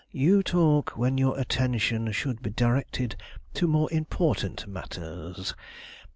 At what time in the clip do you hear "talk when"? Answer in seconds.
0.41-1.19